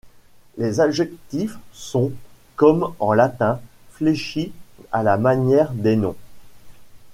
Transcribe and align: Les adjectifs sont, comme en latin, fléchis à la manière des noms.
Les 0.57 0.79
adjectifs 0.79 1.59
sont, 1.73 2.11
comme 2.55 2.91
en 2.97 3.13
latin, 3.13 3.59
fléchis 3.91 4.51
à 4.91 5.03
la 5.03 5.15
manière 5.15 5.71
des 5.73 5.95
noms. 5.95 6.15